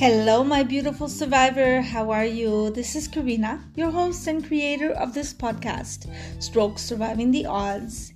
[0.00, 1.82] Hello, my beautiful survivor.
[1.82, 2.70] How are you?
[2.70, 6.10] This is Karina, your host and creator of this podcast,
[6.42, 8.14] Stroke Surviving the Odds.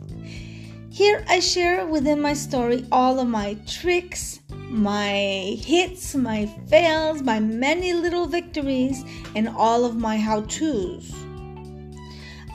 [0.89, 7.39] Here I share within my story all of my tricks, my hits, my fails, my
[7.39, 9.05] many little victories,
[9.37, 11.12] and all of my how to's.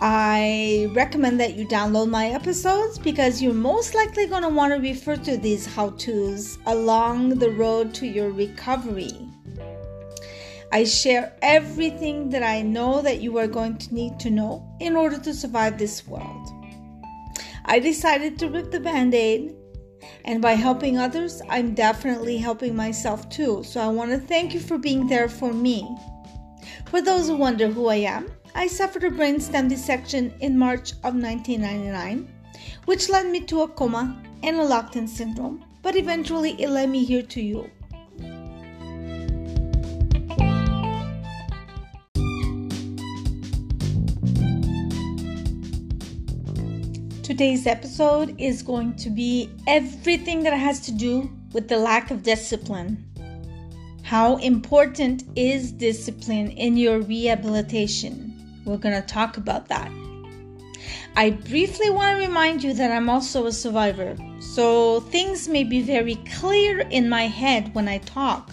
[0.02, 4.80] I recommend that you download my episodes because you're most likely going to want to
[4.80, 9.12] refer to these how to's along the road to your recovery.
[10.72, 14.96] I share everything that I know that you are going to need to know in
[14.96, 16.48] order to survive this world.
[17.66, 19.54] I decided to rip the band aid,
[20.24, 23.64] and by helping others, I'm definitely helping myself too.
[23.66, 25.94] So I want to thank you for being there for me.
[26.86, 31.16] For those who wonder who I am, I suffered a brainstem dissection in March of
[31.16, 32.28] 1999,
[32.86, 36.90] which led me to a coma and a locked in syndrome, but eventually it led
[36.90, 37.70] me here to you.
[47.24, 52.24] Today's episode is going to be everything that has to do with the lack of
[52.24, 53.06] discipline.
[54.02, 58.29] How important is discipline in your rehabilitation?
[58.70, 59.92] We're going to talk about that.
[61.16, 65.82] I briefly want to remind you that I'm also a survivor, so things may be
[65.82, 68.52] very clear in my head when I talk.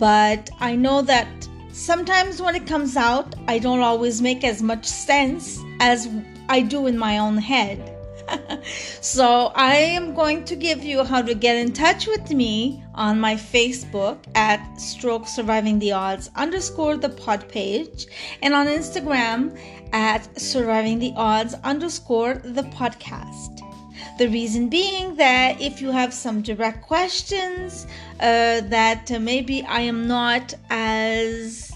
[0.00, 1.28] But I know that
[1.70, 6.08] sometimes when it comes out, I don't always make as much sense as
[6.48, 7.95] I do in my own head.
[9.00, 13.20] so I am going to give you how to get in touch with me on
[13.20, 18.06] my Facebook at Stroke Surviving the Odds underscore the pod page
[18.42, 19.58] and on Instagram
[19.92, 23.60] at Surviving the Odds underscore the podcast.
[24.18, 27.86] The reason being that if you have some direct questions
[28.20, 31.70] uh, that maybe I am not as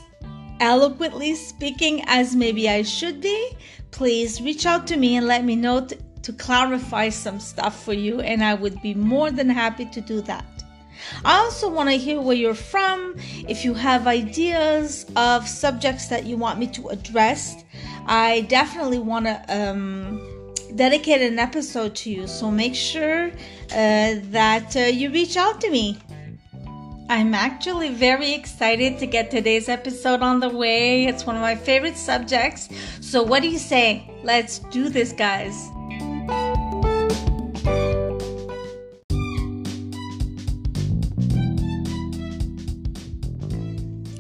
[0.58, 3.52] eloquently speaking as maybe I should be,
[3.90, 5.86] please reach out to me and let me know
[6.23, 10.20] to clarify some stuff for you, and I would be more than happy to do
[10.23, 10.45] that.
[11.25, 13.14] I also want to hear where you're from.
[13.48, 17.64] If you have ideas of subjects that you want me to address,
[18.07, 22.27] I definitely want to um, dedicate an episode to you.
[22.27, 25.98] So make sure uh, that uh, you reach out to me.
[27.08, 31.07] I'm actually very excited to get today's episode on the way.
[31.07, 32.69] It's one of my favorite subjects.
[33.01, 34.08] So, what do you say?
[34.23, 35.70] Let's do this, guys.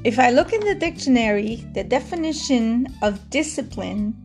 [0.02, 4.16] If I look in the dictionary, the definition of discipline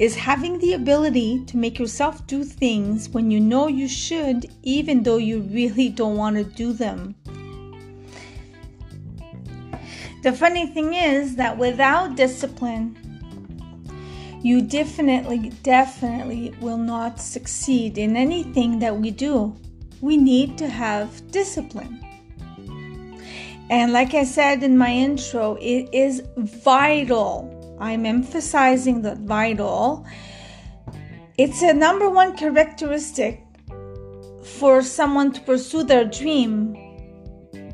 [0.00, 5.04] is having the ability to make yourself do things when you know you should, even
[5.04, 7.14] though you really don't want to do them.
[10.24, 12.98] The funny thing is that without discipline,
[14.42, 19.54] you definitely, definitely will not succeed in anything that we do.
[20.00, 22.04] We need to have discipline.
[23.70, 27.76] And like I said in my intro, it is vital.
[27.80, 30.06] I'm emphasizing that vital.
[31.38, 33.42] It's a number one characteristic
[34.44, 36.76] for someone to pursue their dream.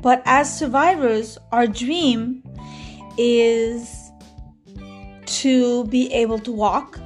[0.01, 2.43] But as survivors, our dream
[3.17, 4.11] is
[5.25, 6.99] to be able to walk,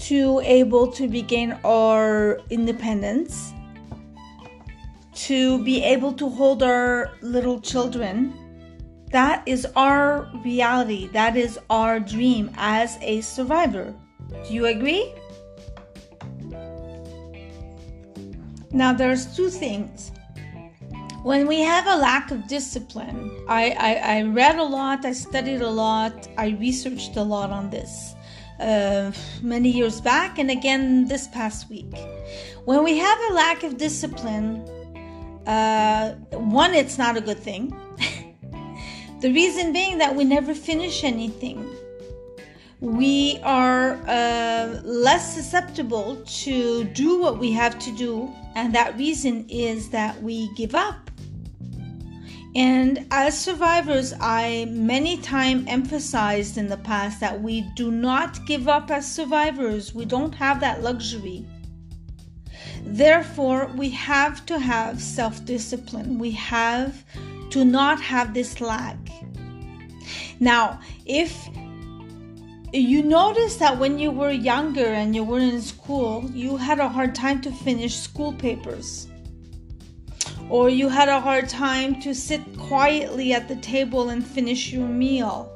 [0.00, 3.53] to able to regain our independence,
[5.14, 8.32] to be able to hold our little children.
[9.10, 11.08] That is our reality.
[11.08, 13.94] That is our dream as a survivor.
[14.46, 15.12] Do you agree?
[18.72, 20.10] Now, there's two things.
[21.22, 25.62] When we have a lack of discipline, I, I, I read a lot, I studied
[25.62, 28.14] a lot, I researched a lot on this
[28.60, 31.94] uh, many years back and again this past week.
[32.64, 34.64] When we have a lack of discipline,
[35.46, 37.74] uh, one, it's not a good thing.
[39.20, 41.68] the reason being that we never finish anything.
[42.80, 49.46] We are uh, less susceptible to do what we have to do, and that reason
[49.48, 51.10] is that we give up.
[52.56, 58.68] And as survivors, I many times emphasized in the past that we do not give
[58.68, 59.92] up as survivors.
[59.92, 61.44] We don't have that luxury.
[62.84, 66.18] Therefore, we have to have self discipline.
[66.18, 67.04] We have
[67.50, 68.98] to not have this lag.
[70.40, 71.48] Now, if
[72.72, 76.88] you notice that when you were younger and you were in school, you had a
[76.88, 79.08] hard time to finish school papers.
[80.50, 84.86] or you had a hard time to sit quietly at the table and finish your
[84.88, 85.50] meal.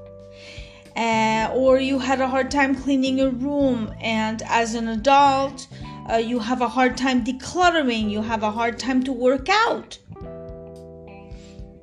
[0.97, 5.69] Uh, or you had a hard time cleaning your room, and as an adult,
[6.11, 9.99] uh, you have a hard time decluttering, you have a hard time to work out.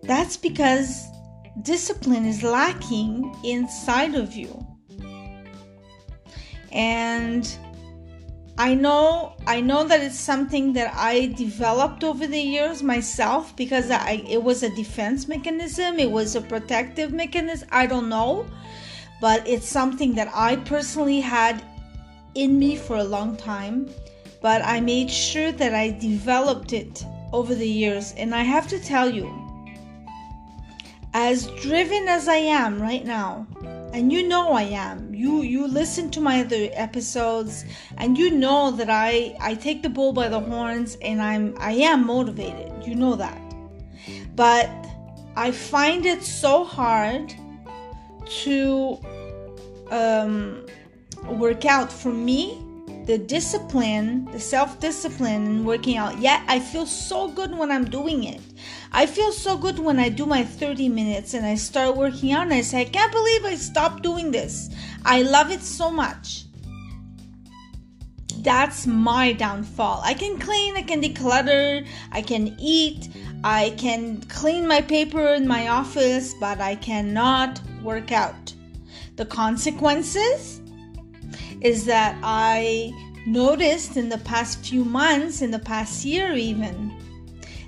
[0.03, 1.05] That's because
[1.61, 4.65] discipline is lacking inside of you.
[6.71, 7.47] And
[8.57, 13.91] I know I know that it's something that I developed over the years myself because
[13.91, 18.45] I it was a defense mechanism, it was a protective mechanism, I don't know,
[19.19, 21.63] but it's something that I personally had
[22.33, 23.89] in me for a long time,
[24.45, 27.03] but I made sure that I developed it
[27.33, 29.27] over the years and I have to tell you
[31.15, 33.47] as driven as I am right now,
[33.91, 35.11] and you know I am.
[35.15, 37.65] You you listen to my other episodes
[37.97, 41.71] and you know that I I take the bull by the horns and I'm I
[41.91, 42.71] am motivated.
[42.85, 43.41] You know that.
[44.35, 44.69] But
[45.35, 47.33] I find it so hard
[48.43, 48.99] to
[49.89, 50.67] um,
[51.39, 52.64] work out for me
[53.05, 56.19] the discipline, the self discipline in working out.
[56.19, 58.41] Yet I feel so good when I'm doing it.
[58.91, 62.43] I feel so good when I do my 30 minutes and I start working out
[62.43, 64.69] and I say, I can't believe I stopped doing this.
[65.03, 66.45] I love it so much.
[68.39, 70.01] That's my downfall.
[70.03, 73.09] I can clean, I can declutter, I can eat,
[73.43, 78.53] I can clean my paper in my office, but I cannot work out.
[79.15, 80.61] The consequences
[81.61, 82.91] is that I
[83.25, 86.93] noticed in the past few months, in the past year even,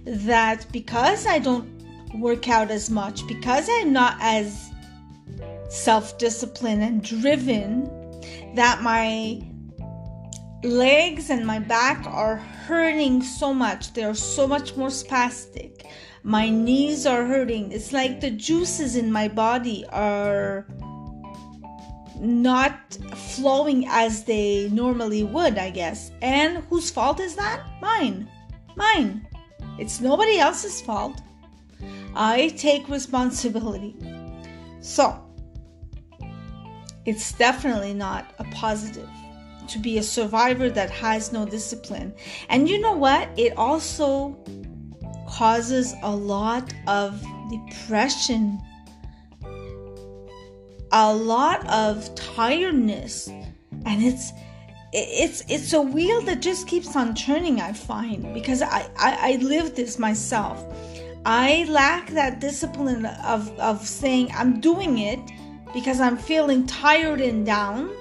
[0.05, 1.67] that because I don't
[2.15, 4.71] work out as much, because I'm not as
[5.69, 7.85] self disciplined and driven,
[8.55, 9.41] that my
[10.63, 13.93] legs and my back are hurting so much.
[13.93, 15.85] They're so much more spastic.
[16.23, 17.71] My knees are hurting.
[17.71, 20.67] It's like the juices in my body are
[22.19, 26.11] not flowing as they normally would, I guess.
[26.21, 27.65] And whose fault is that?
[27.81, 28.29] Mine.
[28.75, 29.27] Mine.
[29.77, 31.21] It's nobody else's fault.
[32.15, 33.95] I take responsibility.
[34.81, 35.23] So,
[37.05, 39.09] it's definitely not a positive
[39.67, 42.13] to be a survivor that has no discipline.
[42.49, 43.29] And you know what?
[43.37, 44.37] It also
[45.27, 48.59] causes a lot of depression,
[50.91, 54.31] a lot of tiredness, and it's
[54.93, 59.35] it's it's a wheel that just keeps on turning i find because i i, I
[59.41, 60.63] live this myself.
[61.25, 65.19] I lack that discipline of of saying i'm doing it
[65.73, 67.91] because i'm feeling tired and down.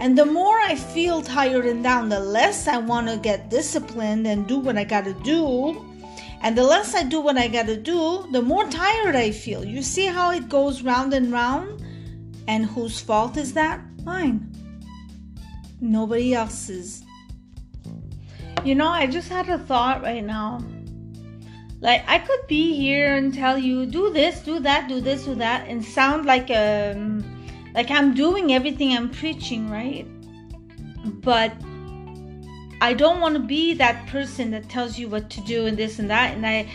[0.00, 4.26] And the more i feel tired and down the less i want to get disciplined
[4.26, 5.80] and do what i gotta do.
[6.40, 9.64] And the less i do what i gotta do the more tired i feel.
[9.64, 11.81] You see how it goes round and round
[12.48, 14.52] and whose fault is that mine
[15.82, 17.04] nobody else's.
[18.64, 20.64] You know, I just had a thought right now.
[21.80, 25.34] Like I could be here and tell you do this, do that, do this, do
[25.34, 27.24] that, and sound like um
[27.74, 30.06] like I'm doing everything I'm preaching, right?
[31.04, 31.52] But
[32.80, 35.98] I don't want to be that person that tells you what to do and this
[35.98, 36.70] and that, and I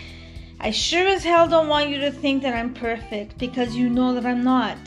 [0.60, 4.14] I sure as hell don't want you to think that I'm perfect because you know
[4.14, 4.78] that I'm not.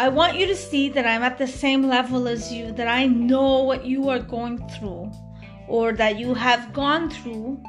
[0.00, 3.06] I want you to see that I'm at the same level as you, that I
[3.06, 5.10] know what you are going through,
[5.66, 7.60] or that you have gone through.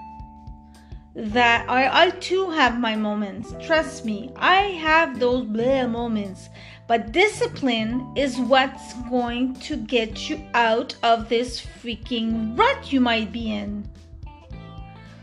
[1.15, 3.55] That I, I too have my moments.
[3.59, 6.49] Trust me, I have those bleh moments.
[6.87, 13.31] But discipline is what's going to get you out of this freaking rut you might
[13.31, 13.89] be in.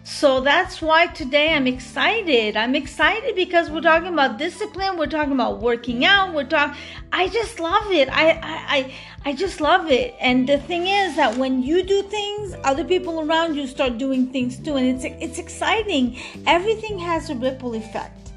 [0.07, 2.57] So that's why today I'm excited.
[2.57, 4.97] I'm excited because we're talking about discipline.
[4.97, 6.33] We're talking about working out.
[6.33, 6.77] We're talking.
[7.11, 8.09] I just love it.
[8.11, 8.41] I, I
[8.77, 8.95] I
[9.25, 10.15] I just love it.
[10.21, 14.29] And the thing is that when you do things, other people around you start doing
[14.29, 16.17] things too, and it's it's exciting.
[16.47, 18.31] Everything has a ripple effect.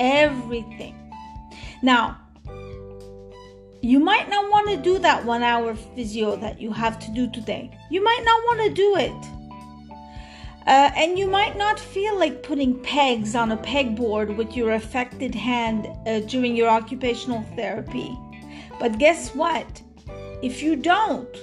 [0.00, 0.96] Everything.
[1.82, 2.18] Now,
[3.80, 7.30] you might not want to do that one hour physio that you have to do
[7.30, 7.70] today.
[7.90, 9.41] You might not want to do it
[10.66, 15.34] uh, and you might not feel like putting pegs on a pegboard with your affected
[15.34, 18.16] hand uh, during your occupational therapy.
[18.78, 19.82] But guess what?
[20.42, 21.36] If you don't,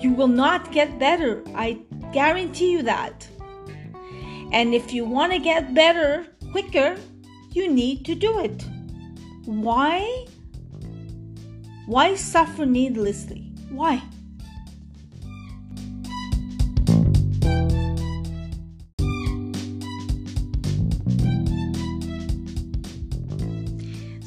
[0.00, 1.42] you will not get better.
[1.54, 1.80] I
[2.12, 3.26] guarantee you that.
[4.52, 6.96] And if you want to get better quicker,
[7.50, 8.64] you need to do it.
[9.44, 10.26] Why?
[11.86, 13.52] Why suffer needlessly?
[13.70, 14.02] Why?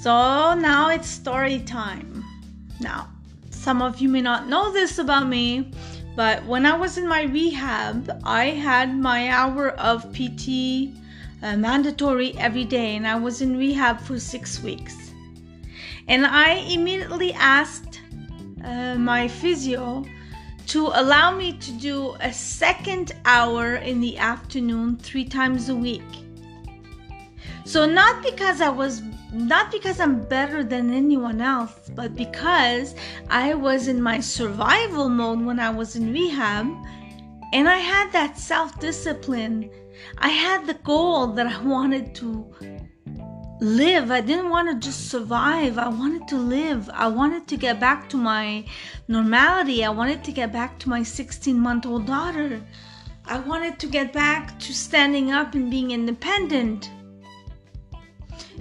[0.09, 2.25] So now it's story time.
[2.79, 3.09] Now,
[3.51, 5.71] some of you may not know this about me,
[6.15, 10.97] but when I was in my rehab, I had my hour of PT
[11.43, 15.11] uh, mandatory every day, and I was in rehab for six weeks.
[16.07, 18.01] And I immediately asked
[18.63, 20.03] uh, my physio
[20.73, 26.09] to allow me to do a second hour in the afternoon three times a week.
[27.63, 32.95] So, not because I was not because I'm better than anyone else, but because
[33.29, 36.67] I was in my survival mode when I was in rehab
[37.53, 39.69] and I had that self discipline.
[40.17, 42.53] I had the goal that I wanted to
[43.59, 44.11] live.
[44.11, 45.77] I didn't want to just survive.
[45.77, 46.89] I wanted to live.
[46.93, 48.65] I wanted to get back to my
[49.07, 49.83] normality.
[49.83, 52.61] I wanted to get back to my 16 month old daughter.
[53.25, 56.89] I wanted to get back to standing up and being independent.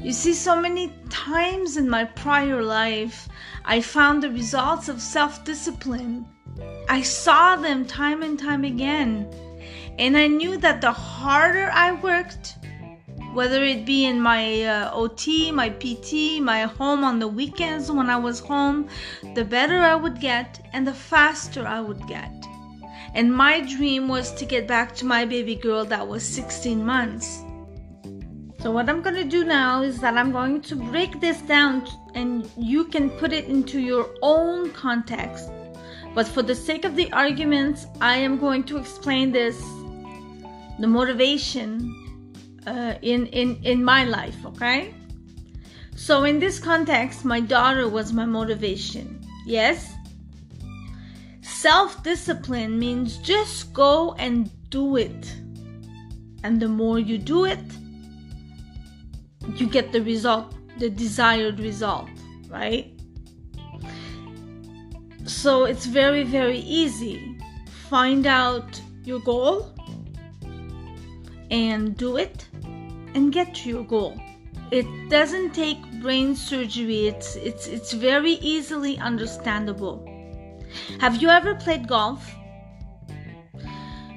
[0.00, 3.28] You see, so many times in my prior life,
[3.64, 6.24] I found the results of self discipline.
[6.88, 9.28] I saw them time and time again.
[9.98, 12.54] And I knew that the harder I worked,
[13.32, 18.08] whether it be in my uh, OT, my PT, my home on the weekends when
[18.08, 18.88] I was home,
[19.34, 22.32] the better I would get and the faster I would get.
[23.14, 27.42] And my dream was to get back to my baby girl that was 16 months.
[28.60, 31.86] So what I'm going to do now is that I'm going to break this down
[32.14, 35.48] and you can put it into your own context.
[36.12, 39.56] But for the sake of the arguments, I am going to explain this
[40.80, 41.94] the motivation
[42.66, 44.92] uh, in in in my life, okay?
[45.94, 49.20] So in this context, my daughter was my motivation.
[49.46, 49.92] Yes?
[51.42, 55.34] Self-discipline means just go and do it.
[56.42, 57.77] And the more you do it,
[59.56, 62.08] you get the result, the desired result,
[62.48, 62.92] right?
[65.26, 67.38] So it's very, very easy.
[67.88, 69.74] Find out your goal
[71.50, 72.46] and do it
[73.14, 74.18] and get to your goal.
[74.70, 77.08] It doesn't take brain surgery.
[77.08, 80.04] It's it's it's very easily understandable.
[81.00, 82.34] Have you ever played golf?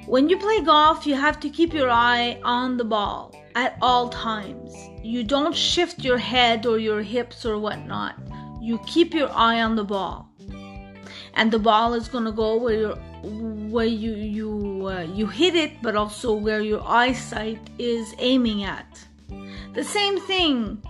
[0.06, 4.08] When you play golf, you have to keep your eye on the ball at all
[4.08, 4.74] times.
[5.02, 8.16] You don't shift your head or your hips or whatnot.
[8.60, 10.30] You keep your eye on the ball,
[11.34, 12.94] and the ball is gonna go where you
[13.70, 19.04] where you you uh, you hit it, but also where your eyesight is aiming at.
[19.74, 20.82] The same thing.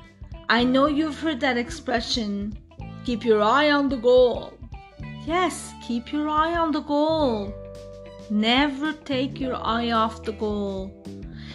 [0.49, 2.59] I know you've heard that expression.
[3.05, 4.53] Keep your eye on the goal.
[5.27, 7.55] Yes, keep your eye on the goal.
[8.29, 10.93] Never take your eye off the goal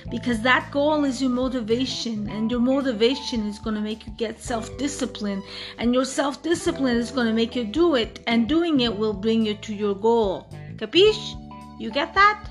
[0.10, 4.40] because that goal is your motivation and your motivation is going to make you get
[4.40, 5.44] self-discipline
[5.78, 9.46] and your self-discipline is going to make you do it and doing it will bring
[9.46, 10.48] you to your goal.
[10.78, 11.36] Capiche?
[11.80, 12.44] You get that?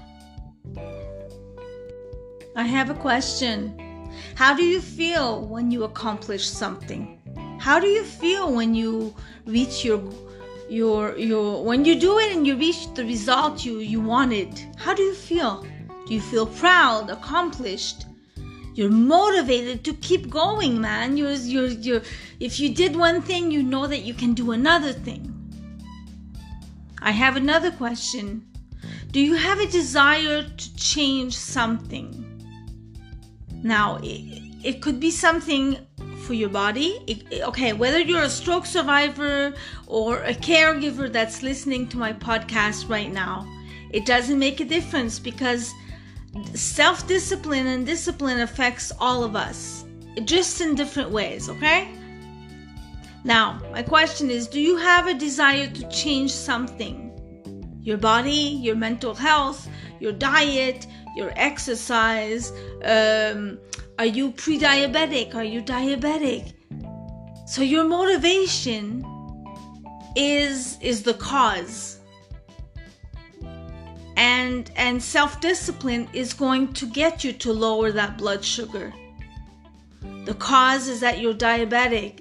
[2.54, 3.78] I have a question.
[4.34, 7.20] How do you feel when you accomplish something?
[7.58, 10.02] How do you feel when you reach your
[10.68, 14.50] your your when you do it and you reach the result you you wanted?
[14.76, 15.66] How do you feel
[16.06, 18.06] do you feel proud, accomplished?
[18.74, 21.16] You're motivated to keep going, man.
[21.16, 22.02] You're, you're, you're,
[22.40, 25.32] if you did one thing, you know that you can do another thing.
[27.02, 28.46] I have another question.
[29.10, 32.22] Do you have a desire to change something?
[33.62, 35.78] Now, it, it could be something
[36.18, 37.02] for your body.
[37.06, 39.54] It, okay, whether you're a stroke survivor
[39.86, 43.50] or a caregiver that's listening to my podcast right now,
[43.90, 45.72] it doesn't make a difference because
[46.54, 49.84] self discipline and discipline affects all of us,
[50.24, 51.88] just in different ways, okay?
[53.24, 57.02] Now, my question is do you have a desire to change something?
[57.82, 59.68] Your body, your mental health,
[60.00, 62.52] your diet, your exercise?
[62.84, 63.58] Um,
[63.98, 65.34] are you pre diabetic?
[65.34, 66.52] Are you diabetic?
[67.46, 69.04] So, your motivation
[70.14, 71.95] is, is the cause
[74.16, 78.92] and and self-discipline is going to get you to lower that blood sugar.
[80.24, 82.18] The cause is that you're diabetic.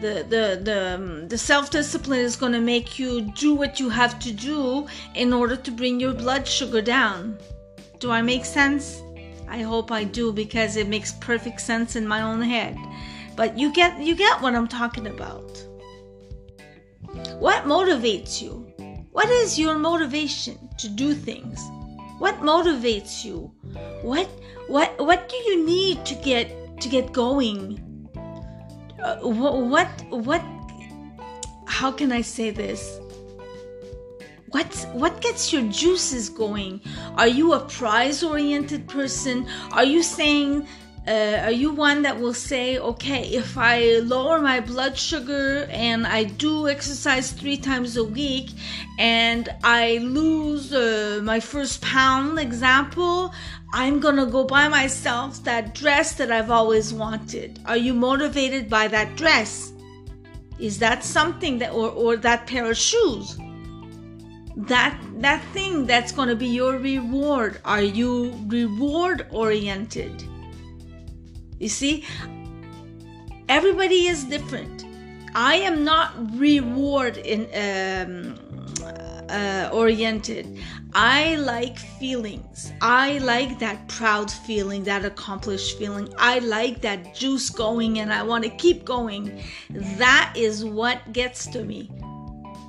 [0.00, 4.18] The the the, um, the self-discipline is going to make you do what you have
[4.20, 7.38] to do in order to bring your blood sugar down.
[8.00, 9.00] Do i make sense?
[9.48, 12.76] I hope i do because it makes perfect sense in my own head.
[13.36, 15.64] But you get you get what i'm talking about.
[17.38, 18.65] What motivates you
[19.16, 21.60] what is your motivation to do things?
[22.18, 23.50] What motivates you?
[24.02, 24.28] What
[24.68, 27.82] what what do you need to get to get going?
[29.06, 30.42] uh, what what
[31.66, 33.00] how can I say this?
[34.50, 36.80] What what gets your juices going?
[37.16, 39.46] Are you a prize oriented person?
[39.72, 40.66] Are you saying
[41.08, 46.04] uh, are you one that will say, okay, if I lower my blood sugar and
[46.04, 48.50] I do exercise three times a week
[48.98, 53.32] and I lose uh, my first pound, example,
[53.72, 57.60] I'm gonna go buy myself that dress that I've always wanted?
[57.66, 59.72] Are you motivated by that dress?
[60.58, 63.38] Is that something that, or, or that pair of shoes?
[64.56, 67.60] That that thing that's gonna be your reward.
[67.64, 70.24] Are you reward oriented?
[71.58, 72.04] You see,
[73.48, 74.84] everybody is different.
[75.34, 78.38] I am not reward in um,
[79.28, 80.58] uh, oriented.
[80.94, 82.72] I like feelings.
[82.80, 86.12] I like that proud feeling, that accomplished feeling.
[86.18, 89.42] I like that juice going and I want to keep going.
[89.70, 91.90] That is what gets to me.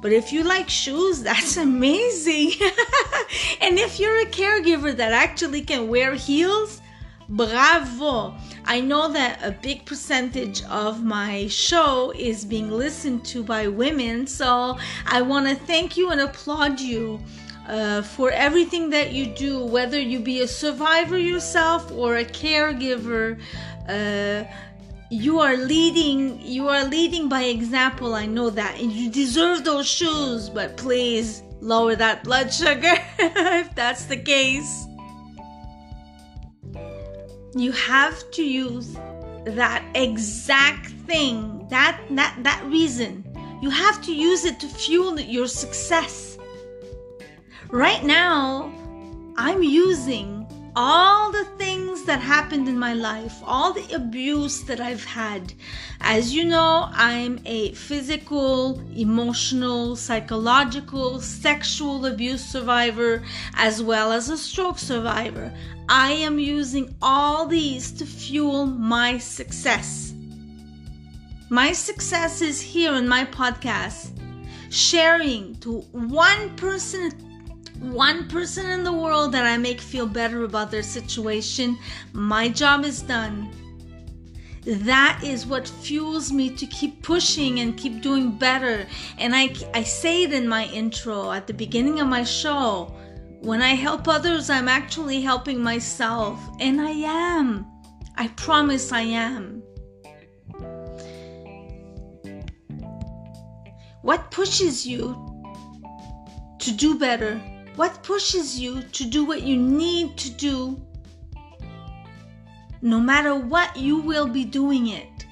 [0.02, 2.52] But if you like shoes, that's amazing.
[3.62, 6.82] and if you're a caregiver that actually can wear heels,
[7.30, 8.36] bravo.
[8.66, 14.28] I know that a big percentage of my show is being listened to by women,
[14.28, 17.20] so I want to thank you and applaud you.
[17.68, 23.38] Uh, for everything that you do, whether you be a survivor yourself or a caregiver,
[23.90, 24.46] uh,
[25.10, 26.40] you are leading.
[26.40, 28.16] You are leading by example.
[28.16, 30.50] I know that, and you deserve those shoes.
[30.50, 34.87] But please lower that blood sugar if that's the case
[37.60, 38.94] you have to use
[39.46, 43.24] that exact thing that that that reason.
[43.62, 46.38] You have to use it to fuel your success.
[47.70, 48.72] Right now
[49.38, 50.37] i'm using
[50.80, 55.52] all the things that happened in my life, all the abuse that I've had.
[56.02, 63.24] As you know, I'm a physical, emotional, psychological, sexual abuse survivor,
[63.56, 65.52] as well as a stroke survivor.
[65.90, 70.14] I am using all these to fuel my success.
[71.50, 74.12] My success is here in my podcast,
[74.70, 77.27] sharing to one person
[77.80, 81.78] one person in the world that I make feel better about their situation,
[82.14, 83.52] my job is done.
[84.66, 88.86] That is what fuels me to keep pushing and keep doing better.
[89.18, 92.94] And I, I say it in my intro at the beginning of my show.
[93.40, 96.40] When I help others, I'm actually helping myself.
[96.60, 97.66] And I am.
[98.16, 99.64] I promise I am.
[104.02, 105.16] What pushes you
[106.60, 107.40] to do better?
[107.78, 110.82] What pushes you to do what you need to do?
[112.82, 115.28] No matter what, you will be doing it.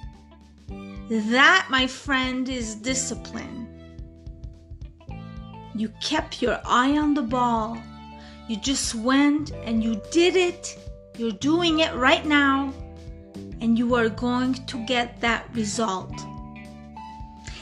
[1.32, 3.68] That, my friend, is discipline.
[5.74, 7.80] You kept your eye on the ball.
[8.48, 10.78] You just went and you did it.
[11.18, 12.72] You're doing it right now,
[13.60, 16.14] and you are going to get that result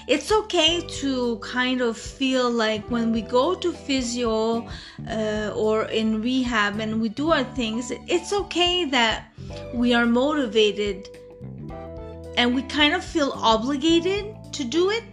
[0.07, 4.67] it's okay to kind of feel like when we go to physio
[5.09, 9.25] uh, or in rehab and we do our things, it's okay that
[9.73, 11.07] we are motivated
[12.37, 15.03] and we kind of feel obligated to do it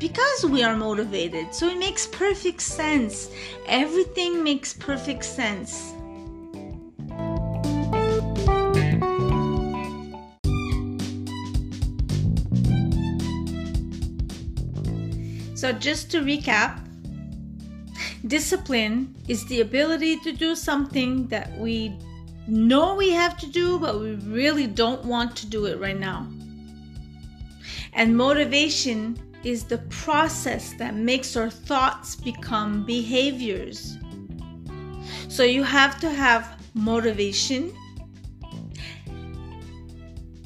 [0.00, 1.54] because we are motivated.
[1.54, 3.30] So it makes perfect sense.
[3.66, 5.94] Everything makes perfect sense.
[15.62, 16.80] So, just to recap,
[18.26, 21.96] discipline is the ability to do something that we
[22.48, 26.26] know we have to do, but we really don't want to do it right now.
[27.92, 33.98] And motivation is the process that makes our thoughts become behaviors.
[35.28, 37.72] So, you have to have motivation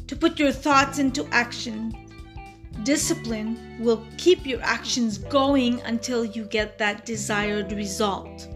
[0.08, 2.05] to put your thoughts into action
[2.86, 8.46] Discipline will keep your actions going until you get that desired result.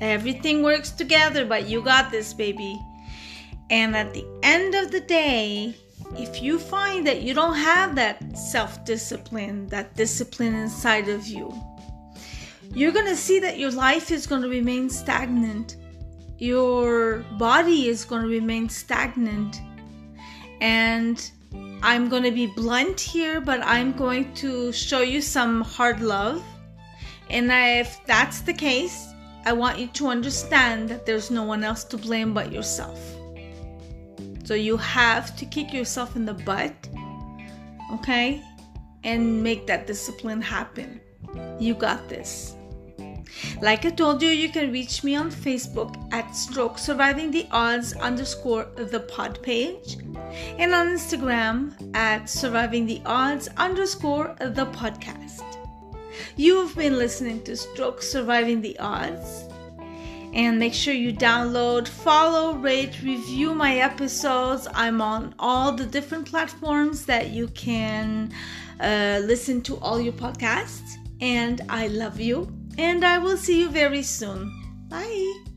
[0.00, 2.76] Everything works together, but you got this, baby.
[3.70, 5.76] And at the end of the day,
[6.16, 11.54] if you find that you don't have that self discipline, that discipline inside of you,
[12.74, 15.76] you're going to see that your life is going to remain stagnant.
[16.38, 19.60] Your body is going to remain stagnant.
[20.60, 21.30] And
[21.82, 26.42] I'm going to be blunt here, but I'm going to show you some hard love.
[27.30, 29.06] And if that's the case,
[29.44, 32.98] I want you to understand that there's no one else to blame but yourself.
[34.44, 36.74] So you have to kick yourself in the butt
[37.94, 38.42] okay?
[39.02, 41.00] And make that discipline happen.
[41.58, 42.53] You got this.
[43.60, 47.92] Like I told you, you can reach me on Facebook at Stroke Surviving the Odds
[47.94, 49.96] underscore the pod page
[50.58, 55.42] and on Instagram at Surviving the Odds underscore the podcast.
[56.36, 59.44] You've been listening to Stroke Surviving the Odds.
[60.32, 64.66] And make sure you download, follow, rate, review my episodes.
[64.74, 68.32] I'm on all the different platforms that you can
[68.80, 70.96] uh, listen to all your podcasts.
[71.20, 74.52] And I love you and I will see you very soon.
[74.88, 75.53] Bye.